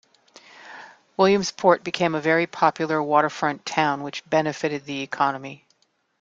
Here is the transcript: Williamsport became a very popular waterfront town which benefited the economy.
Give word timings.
Williamsport 1.15 1.83
became 1.83 2.15
a 2.15 2.19
very 2.19 2.47
popular 2.47 3.03
waterfront 3.03 3.67
town 3.67 4.01
which 4.01 4.27
benefited 4.27 4.85
the 4.85 5.01
economy. 5.03 5.67